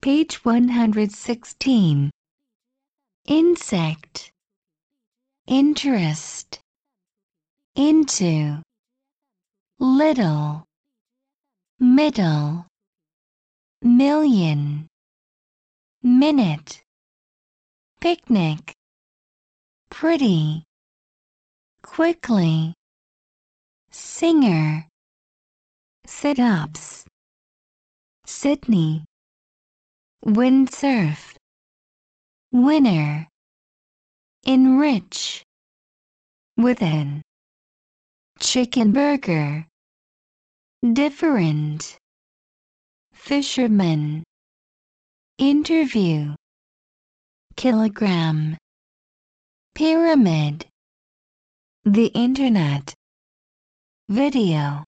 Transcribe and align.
Page 0.00 0.44
116. 0.44 2.10
Insect. 3.26 4.30
Interest. 5.48 6.60
Into. 7.74 8.62
Little. 9.80 10.64
Middle. 11.80 12.66
Million. 13.82 14.86
Minute. 16.04 16.80
Picnic. 18.00 18.72
Pretty. 19.90 20.62
Quickly. 21.82 22.72
Singer. 23.90 24.86
Sit-ups. 26.06 27.04
Sydney. 28.26 29.07
Windsurf. 30.28 31.36
Winner. 32.52 33.26
Enrich. 34.44 35.42
Within. 36.58 37.22
Chicken 38.38 38.92
burger. 38.92 39.66
Different. 40.92 41.96
Fisherman. 43.14 44.22
Interview. 45.38 46.34
Kilogram. 47.56 48.58
Pyramid. 49.74 50.66
The 51.86 52.08
Internet. 52.08 52.92
Video. 54.10 54.84